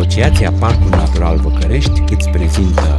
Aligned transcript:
Asociația 0.00 0.52
Parcul 0.52 0.88
Natural 0.88 1.38
Văcărești 1.38 2.02
îți 2.10 2.30
prezintă 2.30 2.96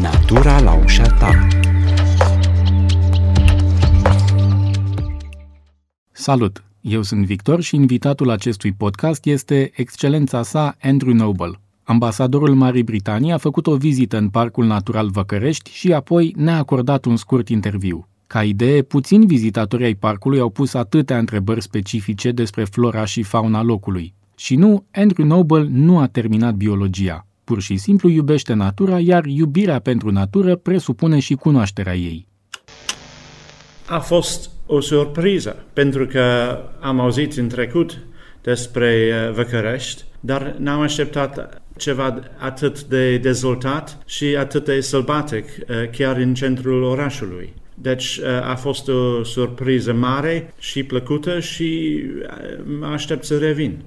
Natura 0.00 0.60
la 0.60 0.74
ușa 0.84 1.06
ta. 1.06 1.48
Salut! 6.12 6.64
Eu 6.80 7.02
sunt 7.02 7.24
Victor 7.24 7.60
și 7.60 7.74
invitatul 7.74 8.30
acestui 8.30 8.72
podcast 8.72 9.26
este 9.26 9.70
excelența 9.74 10.42
sa 10.42 10.76
Andrew 10.82 11.14
Noble. 11.14 11.60
Ambasadorul 11.82 12.54
Marii 12.54 12.82
Britanii 12.82 13.32
a 13.32 13.38
făcut 13.38 13.66
o 13.66 13.76
vizită 13.76 14.16
în 14.16 14.28
Parcul 14.28 14.64
Natural 14.64 15.08
Văcărești 15.10 15.70
și 15.70 15.92
apoi 15.92 16.34
ne-a 16.36 16.58
acordat 16.58 17.04
un 17.04 17.16
scurt 17.16 17.48
interviu. 17.48 18.08
Ca 18.26 18.44
idee, 18.44 18.82
puțini 18.82 19.26
vizitatori 19.26 19.84
ai 19.84 19.94
parcului 19.94 20.40
au 20.40 20.50
pus 20.50 20.74
atâtea 20.74 21.18
întrebări 21.18 21.62
specifice 21.62 22.30
despre 22.30 22.64
flora 22.64 23.04
și 23.04 23.22
fauna 23.22 23.62
locului. 23.62 24.14
Și 24.36 24.56
nu, 24.56 24.84
Andrew 24.90 25.26
Noble 25.26 25.66
nu 25.70 25.98
a 25.98 26.06
terminat 26.06 26.54
biologia. 26.54 27.26
Pur 27.44 27.60
și 27.60 27.76
simplu 27.76 28.08
iubește 28.08 28.52
natura, 28.52 28.98
iar 28.98 29.24
iubirea 29.24 29.78
pentru 29.78 30.10
natură 30.10 30.56
presupune 30.56 31.18
și 31.18 31.34
cunoașterea 31.34 31.94
ei. 31.94 32.26
A 33.88 33.98
fost 33.98 34.50
o 34.66 34.80
surpriză, 34.80 35.64
pentru 35.72 36.06
că 36.06 36.58
am 36.80 37.00
auzit 37.00 37.36
în 37.36 37.48
trecut 37.48 37.98
despre 38.42 39.12
uh, 39.28 39.34
Văcărești, 39.34 40.02
dar 40.20 40.56
n-am 40.58 40.80
așteptat 40.80 41.62
ceva 41.76 42.20
atât 42.38 42.82
de 42.82 43.16
dezvoltat 43.16 43.98
și 44.06 44.24
atât 44.24 44.64
de 44.64 44.80
sălbatic 44.80 45.44
uh, 45.44 45.90
chiar 45.90 46.16
în 46.16 46.34
centrul 46.34 46.82
orașului. 46.82 47.52
Deci 47.74 48.16
uh, 48.16 48.50
a 48.50 48.54
fost 48.54 48.88
o 48.88 49.24
surpriză 49.24 49.92
mare 49.92 50.54
și 50.58 50.82
plăcută 50.82 51.40
și 51.40 52.00
mă 52.78 52.86
aștept 52.86 53.24
să 53.24 53.38
revin. 53.38 53.84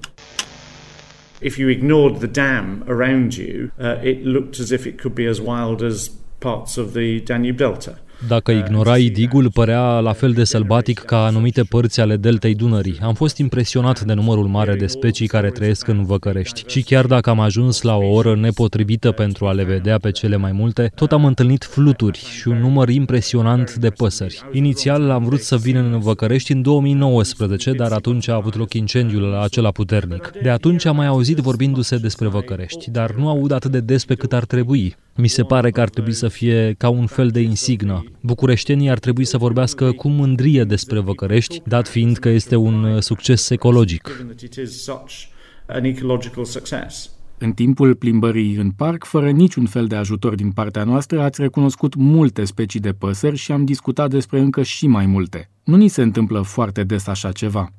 If 1.40 1.58
you 1.58 1.68
ignored 1.68 2.20
the 2.20 2.28
dam 2.28 2.84
around 2.86 3.36
you, 3.36 3.70
uh, 3.80 3.98
it 4.02 4.24
looked 4.24 4.58
as 4.58 4.72
if 4.72 4.86
it 4.86 4.98
could 4.98 5.14
be 5.14 5.26
as 5.26 5.40
wild 5.40 5.82
as 5.82 6.08
parts 6.40 6.76
of 6.76 6.94
the 6.94 7.20
Danube 7.20 7.58
Delta. 7.58 7.98
Dacă 8.26 8.52
ignorai 8.52 9.02
digul, 9.02 9.50
părea 9.50 9.98
la 9.98 10.12
fel 10.12 10.32
de 10.32 10.44
sălbatic 10.44 10.98
ca 10.98 11.24
anumite 11.24 11.62
părți 11.62 12.00
ale 12.00 12.16
deltei 12.16 12.54
Dunării. 12.54 12.98
Am 13.02 13.14
fost 13.14 13.38
impresionat 13.38 14.00
de 14.00 14.12
numărul 14.12 14.46
mare 14.46 14.74
de 14.74 14.86
specii 14.86 15.26
care 15.26 15.50
trăiesc 15.50 15.88
în 15.88 16.04
Văcărești. 16.04 16.64
Și 16.66 16.82
chiar 16.82 17.06
dacă 17.06 17.30
am 17.30 17.40
ajuns 17.40 17.82
la 17.82 17.96
o 17.96 18.06
oră 18.06 18.36
nepotrivită 18.36 19.10
pentru 19.10 19.46
a 19.46 19.52
le 19.52 19.64
vedea 19.64 19.98
pe 19.98 20.10
cele 20.10 20.36
mai 20.36 20.52
multe, 20.52 20.92
tot 20.94 21.12
am 21.12 21.24
întâlnit 21.24 21.64
fluturi 21.64 22.18
și 22.18 22.48
un 22.48 22.58
număr 22.58 22.88
impresionant 22.88 23.74
de 23.74 23.90
păsări. 23.90 24.42
Inițial 24.52 25.10
am 25.10 25.24
vrut 25.24 25.40
să 25.40 25.56
vin 25.56 25.76
în 25.76 25.98
Văcărești 25.98 26.52
în 26.52 26.62
2019, 26.62 27.72
dar 27.72 27.92
atunci 27.92 28.28
a 28.28 28.34
avut 28.34 28.56
loc 28.56 28.72
incendiul 28.72 29.34
acela 29.34 29.70
puternic. 29.70 30.32
De 30.42 30.50
atunci 30.50 30.84
am 30.84 30.96
mai 30.96 31.06
auzit 31.06 31.36
vorbindu-se 31.36 31.96
despre 31.96 32.28
Văcărești, 32.28 32.90
dar 32.90 33.10
nu 33.10 33.28
aud 33.28 33.50
atât 33.50 33.70
de 33.70 33.80
des 33.80 34.04
pe 34.04 34.14
cât 34.14 34.32
ar 34.32 34.44
trebui. 34.44 34.96
Mi 35.20 35.28
se 35.28 35.42
pare 35.42 35.70
că 35.70 35.80
ar 35.80 35.88
trebui 35.88 36.12
să 36.12 36.28
fie 36.28 36.74
ca 36.78 36.88
un 36.88 37.06
fel 37.06 37.28
de 37.28 37.40
insignă. 37.40 38.04
Bucureștenii 38.20 38.90
ar 38.90 38.98
trebui 38.98 39.24
să 39.24 39.38
vorbească 39.38 39.92
cu 39.92 40.08
mândrie 40.08 40.64
despre 40.64 41.00
Văcărești, 41.00 41.62
dat 41.64 41.88
fiind 41.88 42.16
că 42.16 42.28
este 42.28 42.56
un 42.56 42.84
uh, 42.84 43.02
succes 43.02 43.50
ecologic. 43.50 44.24
În 47.38 47.52
timpul 47.52 47.94
plimbării 47.94 48.54
în 48.54 48.70
parc, 48.70 49.04
fără 49.04 49.30
niciun 49.30 49.66
fel 49.66 49.86
de 49.86 49.96
ajutor 49.96 50.34
din 50.34 50.50
partea 50.50 50.84
noastră, 50.84 51.20
ați 51.20 51.40
recunoscut 51.40 51.94
multe 51.94 52.44
specii 52.44 52.80
de 52.80 52.92
păsări 52.92 53.36
și 53.36 53.52
am 53.52 53.64
discutat 53.64 54.10
despre 54.10 54.38
încă 54.38 54.62
și 54.62 54.86
mai 54.86 55.06
multe. 55.06 55.50
Nu 55.64 55.76
ni 55.76 55.88
se 55.88 56.02
întâmplă 56.02 56.40
foarte 56.40 56.84
des 56.84 57.06
așa 57.06 57.32
ceva. 57.32 57.72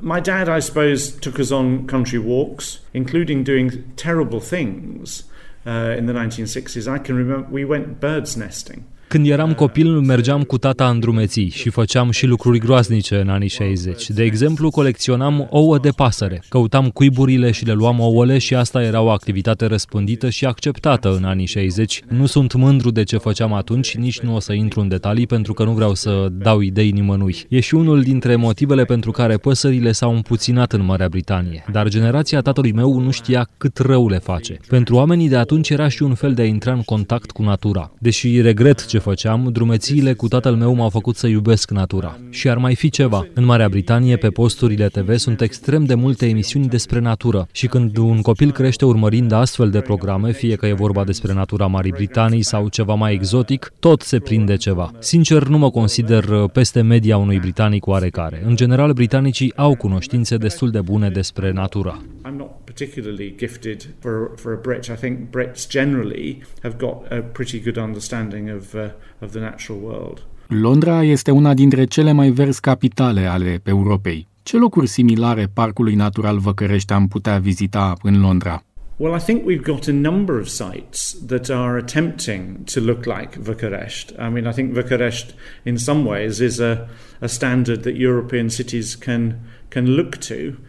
My 0.00 0.20
dad, 0.20 0.56
I 0.58 0.60
suppose, 0.60 1.14
took 1.18 1.36
us 1.38 1.50
on 1.50 1.84
country 1.84 2.22
walks, 2.26 2.80
including 2.92 3.44
doing 3.44 3.78
terrible 3.94 4.38
things 4.38 5.29
uh, 5.66 5.94
in 5.96 6.06
the 6.06 6.12
1960s. 6.12 6.90
I 6.90 6.98
can 6.98 7.16
remember 7.16 7.48
we 7.50 7.64
went 7.64 8.00
birds 8.00 8.36
nesting. 8.36 8.86
Când 9.10 9.26
eram 9.26 9.54
copil, 9.54 9.88
mergeam 9.88 10.42
cu 10.42 10.58
tata 10.58 10.88
în 10.88 10.98
drumeții 10.98 11.48
și 11.48 11.70
făceam 11.70 12.10
și 12.10 12.26
lucruri 12.26 12.58
groaznice 12.58 13.20
în 13.20 13.28
anii 13.28 13.48
60. 13.48 14.08
De 14.08 14.22
exemplu, 14.22 14.70
colecționam 14.70 15.46
ouă 15.50 15.78
de 15.78 15.90
pasăre. 15.90 16.42
Căutam 16.48 16.88
cuiburile 16.88 17.50
și 17.50 17.64
le 17.64 17.72
luam 17.72 18.00
ouăle 18.00 18.38
și 18.38 18.54
asta 18.54 18.82
era 18.82 19.00
o 19.00 19.08
activitate 19.10 19.66
răspândită 19.66 20.28
și 20.28 20.46
acceptată 20.46 21.14
în 21.16 21.24
anii 21.24 21.46
60. 21.46 22.02
Nu 22.08 22.26
sunt 22.26 22.54
mândru 22.54 22.90
de 22.90 23.02
ce 23.02 23.16
făceam 23.16 23.52
atunci, 23.52 23.96
nici 23.96 24.20
nu 24.20 24.34
o 24.34 24.40
să 24.40 24.52
intru 24.52 24.80
în 24.80 24.88
detalii 24.88 25.26
pentru 25.26 25.52
că 25.52 25.64
nu 25.64 25.72
vreau 25.72 25.94
să 25.94 26.28
dau 26.32 26.60
idei 26.60 26.90
nimănui. 26.90 27.36
E 27.48 27.60
și 27.60 27.74
unul 27.74 28.02
dintre 28.02 28.36
motivele 28.36 28.84
pentru 28.84 29.10
care 29.10 29.36
păsările 29.36 29.92
s-au 29.92 30.14
împuținat 30.14 30.72
în 30.72 30.84
Marea 30.84 31.08
Britanie. 31.08 31.64
Dar 31.72 31.88
generația 31.88 32.40
tatălui 32.40 32.72
meu 32.72 33.00
nu 33.00 33.10
știa 33.10 33.48
cât 33.56 33.78
rău 33.78 34.08
le 34.08 34.18
face. 34.18 34.58
Pentru 34.68 34.94
oamenii 34.94 35.28
de 35.28 35.36
atunci 35.36 35.70
era 35.70 35.88
și 35.88 36.02
un 36.02 36.14
fel 36.14 36.34
de 36.34 36.42
a 36.42 36.46
intra 36.46 36.72
în 36.72 36.82
contact 36.82 37.30
cu 37.30 37.42
natura. 37.42 37.92
Deși 37.98 38.40
regret 38.40 38.86
ce 38.86 38.98
făceam, 39.00 39.48
drumețiile 39.52 40.12
cu 40.12 40.28
tatăl 40.28 40.54
meu 40.54 40.74
m-au 40.74 40.88
făcut 40.88 41.16
să 41.16 41.26
iubesc 41.26 41.70
natura. 41.70 42.18
Și 42.30 42.48
ar 42.48 42.56
mai 42.56 42.74
fi 42.74 42.90
ceva. 42.90 43.26
În 43.34 43.44
Marea 43.44 43.68
Britanie, 43.68 44.16
pe 44.16 44.28
posturile 44.28 44.86
TV, 44.86 45.16
sunt 45.16 45.40
extrem 45.40 45.84
de 45.84 45.94
multe 45.94 46.26
emisiuni 46.26 46.66
despre 46.66 46.98
natură. 47.00 47.48
Și 47.52 47.66
când 47.66 47.96
un 47.96 48.20
copil 48.20 48.52
crește 48.52 48.84
urmărind 48.84 49.32
astfel 49.32 49.70
de 49.70 49.80
programe, 49.80 50.32
fie 50.32 50.56
că 50.56 50.66
e 50.66 50.72
vorba 50.72 51.04
despre 51.04 51.32
natura 51.32 51.66
Marii 51.66 51.92
Britanii 51.92 52.42
sau 52.42 52.68
ceva 52.68 52.94
mai 52.94 53.12
exotic, 53.12 53.72
tot 53.78 54.02
se 54.02 54.18
prinde 54.18 54.56
ceva. 54.56 54.90
Sincer, 54.98 55.46
nu 55.46 55.58
mă 55.58 55.70
consider 55.70 56.24
uh, 56.24 56.50
peste 56.52 56.80
media 56.80 57.16
unui 57.16 57.38
britanic 57.38 57.86
oarecare. 57.86 58.42
În 58.46 58.56
general, 58.56 58.92
britanicii 58.92 59.52
au 59.56 59.76
cunoștințe 59.76 60.36
destul 60.36 60.70
de 60.70 60.80
bune 60.80 61.10
despre 61.10 61.52
natură. 61.52 62.00
Particularly 62.76 63.34
gifted 63.36 63.94
for, 63.98 64.30
for 64.36 64.52
a 64.52 64.56
Brit. 64.56 64.88
I 64.88 64.94
think 64.94 65.30
Brits 65.30 65.68
generally 65.68 66.42
have 66.62 66.76
got 66.76 67.12
a 67.12 67.20
pretty 67.20 67.58
good 67.58 67.76
understanding 67.76 68.48
of, 68.48 68.74
uh, 68.74 68.90
of 69.18 69.32
the 69.32 69.40
natural 69.40 69.78
world. 69.80 70.26
Londra 70.46 71.02
este 71.02 71.30
una 71.30 71.54
dintre 71.54 71.84
cele 71.84 72.12
mai 72.12 72.30
verzi 72.30 72.60
capitale 72.60 73.26
ale 73.26 73.60
Europei. 73.64 74.26
Ce 74.42 74.56
locuri 74.56 74.86
similare 74.86 75.50
Parcului 75.52 75.94
Natural 75.94 76.38
Văcărești 76.38 76.92
am 76.92 77.08
putea 77.08 77.38
vizita 77.38 77.94
în 78.02 78.20
Londra? 78.20 78.64
Well, 78.96 79.14
I 79.14 79.18
think 79.18 79.46
we've 79.46 79.64
got 79.64 79.86
a 79.88 79.92
number 79.92 80.38
of 80.38 80.46
sites 80.46 81.16
that 81.26 81.48
are 81.48 81.78
attempting 81.78 82.64
to 82.74 82.80
look 82.80 83.04
like 83.04 83.38
Bucharest. 83.38 84.10
I 84.10 84.28
mean, 84.28 84.46
I 84.46 84.52
think 84.52 84.72
Bucharest, 84.72 85.34
in 85.62 85.76
some 85.76 86.08
ways, 86.08 86.38
is 86.38 86.58
a, 86.58 86.88
a 87.20 87.26
standard 87.26 87.82
that 87.82 87.94
European 87.94 88.48
cities 88.48 88.96
can 88.96 89.40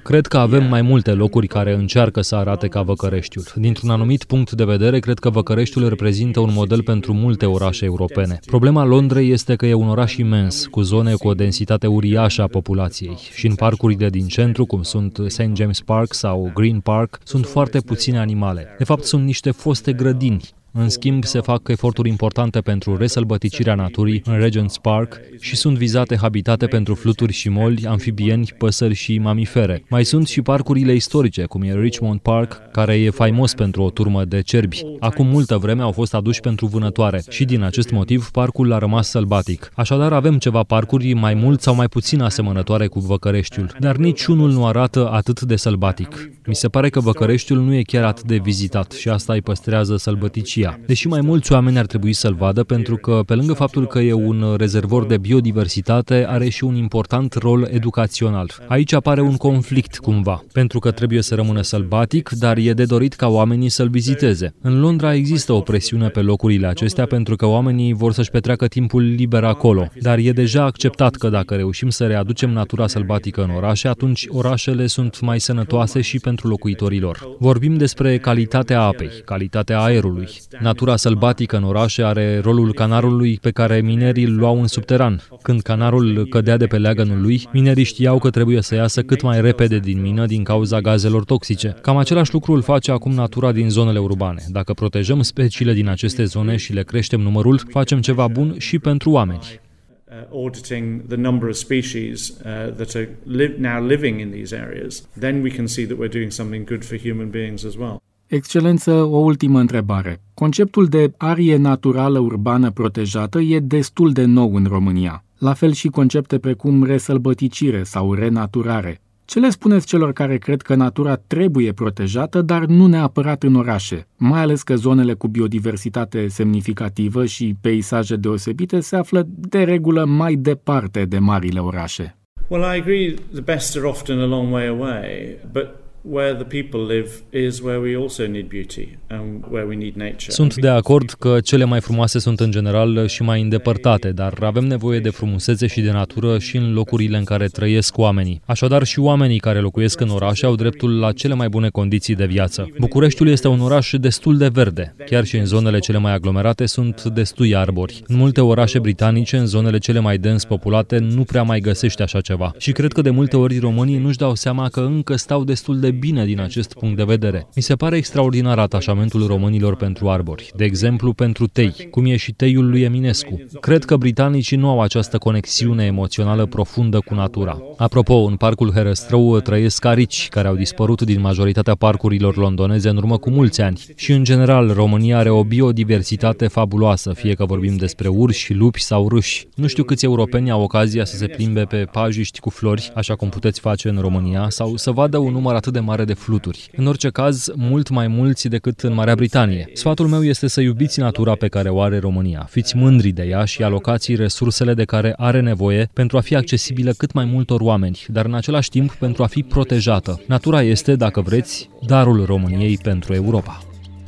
Cred 0.04 0.28
că 0.28 0.38
avem 0.38 0.64
mai 0.64 0.82
multe 0.82 1.12
locuri 1.12 1.48
care 1.48 1.74
încearcă 1.74 2.22
să 2.22 2.36
arate 2.36 2.68
ca 2.68 2.82
Văcăreștiul. 2.82 3.44
Dintr-un 3.56 3.90
anumit 3.90 4.24
punct 4.24 4.52
de 4.52 4.64
vedere, 4.64 5.00
cred 5.00 5.20
că 5.20 5.30
Văcăreștiul 5.30 5.90
reprezintă 5.90 6.40
un 6.40 6.50
model 6.54 6.84
pentru 6.84 7.14
multe 7.14 7.46
orașe 7.46 7.86
europene. 7.86 8.40
Problema 8.46 8.86
Londrei 8.86 9.32
este 9.32 9.56
că 9.56 9.66
e 9.66 9.74
un 9.74 9.90
oraș 9.90 10.16
imens, 10.16 10.66
cu 10.66 10.82
zone 10.82 11.14
cu 11.14 11.28
o 11.28 11.34
densitate 11.34 11.88
uriașă 11.88 12.42
a 12.42 12.48
populației. 12.48 13.18
Și 13.34 13.48
în 13.48 13.56
parcurile 13.56 14.10
din 14.10 14.28
centru, 14.28 14.66
cum 14.66 14.82
sunt 14.82 15.18
St. 15.28 15.50
James 15.54 15.82
Park 15.82 16.14
sau 16.14 16.52
Green 16.54 16.80
Park, 16.80 17.20
sunt 17.24 17.46
foarte 17.46 17.80
puține 17.80 18.20
animale. 18.20 18.68
De 18.78 18.84
fapt, 18.84 19.04
sunt 19.04 19.24
niște 19.24 19.52
foste 19.52 19.94
grădini 19.94 20.42
în 20.74 20.90
schimb, 20.90 21.24
se 21.24 21.40
fac 21.40 21.68
eforturi 21.68 22.10
importante 22.10 22.60
pentru 22.60 22.98
resălbăticirea 22.98 23.76
naturii 23.76 24.22
în 24.26 24.48
Regent's 24.48 24.82
Park 24.82 25.20
și 25.40 25.56
sunt 25.56 25.78
vizate 25.78 26.18
habitate 26.18 26.66
pentru 26.66 26.96
fluturi 26.96 27.34
și 27.34 27.50
moli, 27.50 27.86
amfibieni, 27.86 28.54
păsări 28.58 28.94
și 28.94 29.18
mamifere. 29.18 29.84
Mai 29.90 30.06
sunt 30.06 30.28
și 30.28 30.42
parcurile 30.42 30.94
istorice, 30.94 31.44
cum 31.46 31.62
e 31.62 31.80
Richmond 31.80 32.20
Park, 32.20 32.72
care 32.72 32.94
e 32.94 33.10
faimos 33.10 33.54
pentru 33.54 33.82
o 33.82 33.90
turmă 33.90 34.26
de 34.26 34.42
cerbi. 34.42 34.82
Acum 35.00 35.28
multă 35.28 35.58
vreme 35.58 35.82
au 35.82 35.92
fost 35.92 36.14
aduși 36.14 36.40
pentru 36.40 36.66
vânătoare 36.66 37.24
și 37.30 37.46
din 37.46 37.62
acest 37.62 37.92
motiv 37.92 38.30
parcul 38.30 38.74
a 38.74 38.78
rămas 38.78 39.10
sălbatic. 39.10 39.72
Așadar 39.76 40.14
avem 40.14 40.38
ceva 40.38 40.64
parcuri 40.64 41.14
mai 41.14 41.34
mult 41.34 41.62
sau 41.62 41.76
mai 41.76 41.88
puțin 41.88 42.22
asemănătoare 42.22 42.88
cu 42.88 43.00
Văcăreștiul, 43.00 43.76
dar 43.80 43.96
niciunul 43.96 44.52
nu 44.52 44.66
arată 44.66 45.10
atât 45.10 45.42
de 45.42 45.56
sălbatic. 45.56 46.30
Mi 46.46 46.56
se 46.56 46.68
pare 46.68 46.90
că 46.90 47.00
Văcăreștiul 47.00 47.60
nu 47.60 47.74
e 47.74 47.82
chiar 47.82 48.04
atât 48.04 48.26
de 48.26 48.38
vizitat 48.38 48.92
și 48.92 49.10
asta 49.10 49.34
îi 49.34 49.42
păstrează 49.42 49.98
sălbăticia 49.98 50.61
Rusia. 50.62 50.80
Deși 50.86 51.08
mai 51.08 51.22
mulți 51.22 51.52
oameni 51.52 51.78
ar 51.78 51.86
trebui 51.86 52.14
să-l 52.14 52.34
vadă 52.34 52.64
pentru 52.64 52.96
că, 52.96 53.22
pe 53.26 53.36
lângă 53.36 53.54
faptul 53.54 53.88
că 53.88 54.00
e 54.00 54.14
un 54.14 54.56
rezervor 54.58 55.06
de 55.06 55.18
biodiversitate, 55.18 56.26
are 56.28 56.50
și 56.50 56.64
un 56.64 56.76
important 56.76 57.34
rol 57.34 57.68
educațional. 57.72 58.52
Aici 58.68 58.94
apare 58.94 59.22
un 59.22 59.38
conflict 59.38 59.98
cumva, 59.98 60.44
pentru 60.54 60.80
că 60.80 60.92
trebuie 60.92 61.22
să 61.22 61.36
rămână 61.36 61.62
sălbatic, 61.62 62.30
dar 62.30 62.58
e 62.58 62.74
de 62.74 62.86
dorit 62.86 63.14
ca 63.14 63.28
oamenii 63.28 63.70
să-l 63.70 63.90
viziteze. 63.90 64.54
În 64.62 64.80
Londra 64.80 65.14
există 65.14 65.54
o 65.54 65.60
presiune 65.60 66.08
pe 66.08 66.22
locurile 66.22 66.68
acestea 66.68 67.06
pentru 67.06 67.36
că 67.36 67.46
oamenii 67.46 67.94
vor 67.94 68.14
să-și 68.14 68.32
petreacă 68.32 68.68
timpul 68.68 69.02
liber 69.02 69.44
acolo, 69.44 69.88
dar 70.02 70.18
e 70.18 70.32
deja 70.32 70.64
acceptat 70.64 71.16
că 71.16 71.30
dacă 71.30 71.56
reușim 71.56 71.90
să 71.90 72.06
readucem 72.06 72.52
natura 72.52 72.88
sălbatică 72.88 73.44
în 73.44 73.50
orașe, 73.50 73.88
atunci 73.88 74.26
orașele 74.30 74.88
sunt 74.88 75.20
mai 75.20 75.40
sănătoase 75.40 76.02
și 76.02 76.20
pentru 76.20 76.48
locuitorilor. 76.48 77.36
Vorbim 77.40 77.78
despre 77.78 78.18
calitatea 78.18 78.82
apei, 78.82 79.10
calitatea 79.26 79.82
aerului, 79.82 80.28
Natura 80.60 80.96
sălbatică 80.96 81.58
în 81.58 81.64
orașe 81.64 82.04
are 82.04 82.40
rolul 82.40 82.74
canarului 82.74 83.38
pe 83.42 83.52
care 83.52 83.82
minerii 83.82 84.24
îl 84.24 84.36
luau 84.36 84.60
în 84.60 84.68
subteran. 84.68 85.22
Când 85.42 85.62
canarul 85.62 86.28
cădea 86.30 86.58
de 86.58 86.66
pe 86.66 86.78
leagănul 86.78 87.22
lui, 87.22 87.48
minerii 87.54 87.84
știau 87.84 88.20
că 88.20 88.30
trebuie 88.30 88.62
să 88.62 88.76
iasă 88.76 89.02
cât 89.02 89.22
mai 89.22 89.42
repede 89.42 89.80
din 89.80 90.02
mină 90.02 90.26
din 90.26 90.44
cauza 90.44 90.82
gazelor 90.82 91.24
toxice. 91.24 91.76
Cam 91.82 91.98
același 91.98 92.34
lucru 92.34 92.54
îl 92.54 92.62
face 92.62 92.92
acum 92.92 93.12
natura 93.12 93.52
din 93.52 93.70
zonele 93.70 94.00
urbane. 94.00 94.44
Dacă 94.50 94.74
protejăm 94.74 95.22
speciile 95.22 95.74
din 95.74 95.88
aceste 95.88 96.24
zone 96.24 96.56
și 96.56 96.74
le 96.74 96.84
creștem 96.84 97.22
numărul, 97.22 97.62
facem 97.70 98.02
ceva 98.02 98.28
bun 98.28 98.56
și 98.58 98.80
pentru 98.80 99.12
oameni. 99.12 99.40
Uh, 99.40 100.18
auditing 100.32 101.08
the 101.08 101.16
number 101.16 101.50
of 101.50 101.56
species 101.56 102.30
uh, 102.30 102.74
that 102.76 102.96
are 102.96 103.18
li- 103.24 103.56
now 103.58 103.86
living 103.88 104.20
in 104.20 104.30
these 104.32 104.56
areas, 104.56 105.08
then 105.20 105.42
we 105.42 105.50
can 105.50 105.68
see 105.68 105.86
that 105.86 105.98
we're 105.98 106.12
doing 106.12 106.32
something 106.32 106.66
good 106.66 106.84
for 106.84 106.98
human 106.98 107.30
beings 107.30 107.66
as 107.66 107.76
well. 107.76 108.02
Excelență, 108.32 108.92
o 108.92 109.18
ultimă 109.18 109.60
întrebare. 109.60 110.22
Conceptul 110.34 110.86
de 110.86 111.14
arie 111.18 111.58
naturală 111.58 112.20
urbană 112.20 112.72
protejată 112.72 113.40
e 113.40 113.60
destul 113.60 114.12
de 114.12 114.26
nou 114.26 114.56
în 114.56 114.66
România. 114.70 115.24
La 115.38 115.54
fel 115.54 115.72
și 115.72 115.88
concepte 115.88 116.38
precum 116.38 116.84
resălbăticire 116.84 117.84
sau 117.84 118.14
renaturare. 118.14 119.02
Ce 119.26 119.40
le 119.40 119.50
spuneți 119.50 119.86
celor 119.86 120.14
care 120.14 120.38
cred 120.38 120.62
că 120.62 120.76
natura 120.76 121.16
trebuie 121.16 121.72
protejată, 121.72 122.42
dar 122.42 122.66
nu 122.66 122.88
neapărat 122.88 123.44
în 123.44 123.56
orașe, 123.56 124.08
mai 124.18 124.42
ales 124.42 124.64
că 124.64 124.76
zonele 124.76 125.14
cu 125.14 125.28
biodiversitate 125.28 126.28
semnificativă 126.28 127.26
și 127.26 127.56
peisaje 127.62 128.16
deosebite 128.16 128.80
se 128.80 128.96
află 128.96 129.28
de 129.28 129.64
regulă 129.64 130.06
mai 130.06 130.34
departe 130.36 131.06
de 131.06 131.20
marile 131.20 131.60
orașe? 131.60 132.18
Well, 132.48 132.76
I 132.76 132.80
agree 132.80 133.14
the 133.32 133.42
best 133.42 133.78
are 133.78 133.86
often 133.86 134.20
a 134.20 134.26
long 134.26 134.54
way 134.54 134.68
away, 134.68 135.38
but 135.52 135.68
where 136.02 136.34
the 136.44 136.62
people 136.62 136.96
live 136.96 137.10
is 137.46 137.60
where 137.60 137.80
we 137.80 137.96
also 137.96 138.28
need 138.28 138.48
beauty 138.48 138.98
and 139.08 139.44
where 139.50 139.66
we 139.68 139.76
need 139.76 139.96
nature. 139.96 140.32
Sunt 140.32 140.56
de 140.56 140.68
acord 140.68 141.10
că 141.10 141.40
cele 141.44 141.64
mai 141.64 141.82
frumoase 141.82 142.20
sunt 142.20 142.40
în 142.40 142.52
general 142.52 143.08
și 143.08 143.24
mai 143.24 143.42
îndepărtate, 143.42 144.12
dar 144.12 144.38
avem 144.42 144.64
nevoie 144.64 145.00
de 145.00 145.10
frumusețe 145.10 145.68
și 145.68 145.82
de 145.82 145.92
natură 145.92 146.38
și 146.38 146.58
în 146.58 146.74
locurile 146.74 147.18
în 147.18 147.24
care 147.24 147.46
trăiesc 147.46 147.98
oamenii. 147.98 148.42
Așadar 148.46 148.84
și 148.84 149.00
oamenii 149.00 149.40
care 149.40 149.60
locuiesc 149.60 150.00
în 150.00 150.10
orașe 150.10 150.46
au 150.46 150.56
dreptul 150.56 151.00
la 151.00 151.12
cele 151.12 151.34
mai 151.34 151.50
bune 151.50 151.70
condiții 151.70 152.16
de 152.16 152.26
viață. 152.26 152.70
Bucureștiul 152.80 153.28
este 153.28 153.48
un 153.48 153.60
oraș 153.60 153.94
destul 154.00 154.38
de 154.38 154.48
verde. 154.48 154.96
Chiar 155.06 155.26
și 155.26 155.38
în 155.38 155.46
zonele 155.46 155.80
cele 155.80 155.98
mai 155.98 156.14
aglomerate 156.14 156.66
sunt 156.66 157.04
destui 157.04 157.56
arbori. 157.56 158.02
În 158.08 158.16
multe 158.16 158.42
orașe 158.42 158.80
britanice, 158.80 159.38
în 159.38 159.46
zonele 159.46 159.78
cele 159.78 160.00
mai 160.00 160.18
dens 160.18 160.46
populate, 160.46 160.98
nu 160.98 161.24
prea 161.24 161.44
mai 161.44 161.60
găsești 161.60 162.02
așa 162.02 162.22
ceva. 162.22 162.52
Și 162.58 162.72
cred 162.72 162.92
că 162.92 163.02
de 163.02 163.10
multe 163.10 163.38
ori 163.38 163.58
românii 163.58 163.98
nu-și 163.98 164.18
dau 164.18 164.36
seama 164.36 164.70
că 164.70 164.80
încă 164.80 165.16
stau 165.16 165.44
destul 165.44 165.80
de 165.92 165.98
bine 165.98 166.26
din 166.26 166.40
acest 166.40 166.74
punct 166.74 166.96
de 166.96 167.04
vedere. 167.04 167.48
Mi 167.56 167.62
se 167.62 167.76
pare 167.76 167.98
extraordinar 167.98 168.60
atașamentul 168.60 169.28
românilor 169.28 169.76
pentru 169.76 170.10
arbori, 170.10 170.52
de 170.56 170.64
exemplu 170.64 171.14
pentru 171.14 171.48
tei, 171.48 171.88
cum 171.92 172.06
e 172.06 172.16
și 172.16 172.32
teiul 172.32 172.70
lui 172.70 172.82
Eminescu. 172.82 173.42
Cred 173.60 173.86
că 173.86 173.98
britanicii 173.98 174.58
nu 174.58 174.70
au 174.70 174.82
această 174.82 175.18
conexiune 175.18 175.86
emoțională 175.86 176.46
profundă 176.46 177.00
cu 177.00 177.14
natura. 177.14 177.62
Apropo, 177.78 178.16
în 178.16 178.36
parcul 178.36 178.72
Herăstrău 178.72 179.40
trăiesc 179.40 179.86
arici 179.86 180.28
care 180.30 180.48
au 180.48 180.56
dispărut 180.56 181.02
din 181.02 181.22
majoritatea 181.22 181.76
parcurilor 181.76 182.38
londoneze 182.38 182.90
în 182.90 182.98
urmă 182.98 183.18
cu 183.18 183.30
mulți 183.30 183.62
ani. 183.62 183.86
Și 183.96 184.12
în 184.12 184.24
general, 184.24 184.74
România 184.74 185.18
are 185.18 185.30
o 185.30 185.44
biodiversitate 185.44 186.48
fabuloasă, 186.48 187.14
fie 187.14 187.34
că 187.34 187.46
vorbim 187.46 187.76
despre 187.76 188.08
urși, 188.08 188.54
lupi 188.54 188.82
sau 188.82 189.08
râși. 189.10 189.48
Nu 189.56 189.68
știu 189.68 189.84
câți 189.84 190.06
europeni 190.06 190.52
au 190.52 190.62
ocazia 190.62 191.06
să 191.06 191.16
se 191.16 191.28
plimbe 191.28 191.64
pe 191.64 191.88
pajiști 191.92 192.40
cu 192.40 192.50
flori, 192.50 192.92
așa 192.96 193.16
cum 193.16 193.30
puteți 193.30 193.60
face 193.60 193.90
în 193.90 193.98
România, 194.00 194.46
sau 194.50 194.76
să 194.76 194.92
vadă 194.92 195.18
un 195.18 195.32
număr 195.32 195.56
atât 195.56 195.74
de 195.74 195.80
mare 195.82 196.04
de 196.04 196.14
fluturi. 196.14 196.70
În 196.76 196.86
orice 196.88 197.10
caz, 197.10 197.52
mult 197.56 197.90
mai 197.90 198.08
mulți 198.08 198.48
decât 198.48 198.80
în 198.80 198.94
Marea 198.94 199.16
Britanie. 199.16 199.70
Sfatul 199.74 200.08
meu 200.08 200.24
este 200.24 200.48
să 200.48 200.62
iubiți 200.62 201.00
natura 201.00 201.36
pe 201.36 201.48
care 201.48 201.70
o 201.70 201.82
are 201.82 201.98
România. 201.98 202.48
Fiți 202.50 202.76
mândri 202.76 203.10
de 203.12 203.24
ea 203.24 203.46
și 203.46 203.64
alocați 203.64 204.16
resursele 204.16 204.74
de 204.74 204.84
care 204.84 205.14
are 205.18 205.42
nevoie 205.42 205.90
pentru 205.94 206.18
a 206.18 206.22
fi 206.22 206.36
accesibilă 206.36 206.92
cât 206.92 207.12
mai 207.12 207.26
multor 207.26 207.62
oameni, 207.62 208.06
dar 208.08 208.26
în 208.26 208.34
același 208.34 208.70
timp 208.70 208.92
pentru 208.94 209.24
a 209.24 209.28
fi 209.28 209.44
protejată. 209.44 210.22
Natura 210.28 210.62
este, 210.62 210.96
dacă 210.96 211.22
vreți, 211.22 211.70
darul 211.88 212.26
României 212.26 212.78
pentru 212.84 213.14
Europa. 213.14 213.62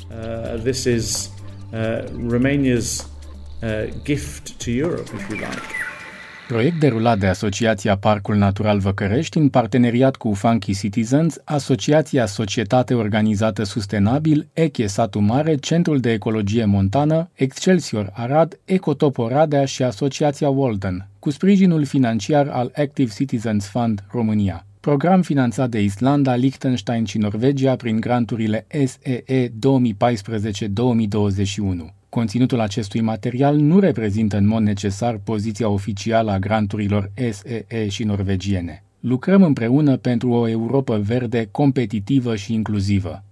Uh, 0.10 0.62
this 0.62 0.84
is 0.84 1.30
uh, 1.72 2.04
Romania's 2.30 3.06
uh, 3.62 3.94
gift 4.04 4.58
to 4.64 4.70
Europe, 4.70 5.10
if 5.16 5.30
you 5.30 5.38
like. 5.38 5.83
Proiect 6.48 6.80
derulat 6.80 7.20
de 7.20 7.28
Asociația 7.28 7.98
Parcul 7.98 8.36
Natural 8.36 8.80
Văcărești 8.80 9.38
în 9.38 9.50
parteneriat 9.50 10.16
cu 10.16 10.34
Funky 10.34 10.76
Citizens, 10.78 11.38
Asociația 11.44 12.26
Societate 12.26 12.94
Organizată 12.94 13.64
Sustenabil, 13.64 14.48
Eche 14.54 14.88
Satu 14.88 15.20
Mare, 15.20 15.56
Centrul 15.56 16.00
de 16.00 16.12
Ecologie 16.12 16.66
Montană, 16.66 17.30
Excelsior 17.34 18.10
Arad, 18.14 18.60
Ecotop 18.66 19.18
Oradea 19.18 19.66
și 19.66 19.84
Asociația 19.84 20.50
Walden, 20.50 21.08
cu 21.20 21.30
sprijinul 21.30 21.86
financiar 21.86 22.48
al 22.48 22.72
Active 22.76 23.12
Citizens 23.16 23.68
Fund 23.68 24.04
România. 24.12 24.66
Program 24.80 25.22
finanțat 25.22 25.70
de 25.70 25.82
Islanda, 25.82 26.36
Liechtenstein 26.36 27.06
și 27.06 27.18
Norvegia 27.18 27.76
prin 27.76 28.00
granturile 28.00 28.68
SEE 28.70 29.50
2014-2021. 29.50 29.54
Conținutul 32.14 32.60
acestui 32.60 33.02
material 33.02 33.56
nu 33.56 33.80
reprezintă 33.80 34.38
în 34.38 34.48
mod 34.48 34.62
necesar 34.62 35.18
poziția 35.24 35.70
oficială 35.70 36.32
a 36.32 36.40
granturilor 36.40 37.12
SEE 37.16 37.88
și 37.90 38.04
norvegiene. 38.04 38.84
Lucrăm 39.00 39.44
împreună 39.44 39.98
pentru 39.98 40.30
o 40.30 40.48
Europa 40.48 40.98
verde, 40.98 41.48
competitivă 41.52 42.36
și 42.36 42.54
inclusivă. 42.54 43.24